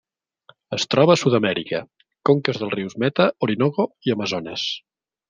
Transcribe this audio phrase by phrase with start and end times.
[0.77, 1.81] Es troba a Sud-amèrica:
[2.29, 4.65] conques dels rius Meta, Orinoco i Amazones.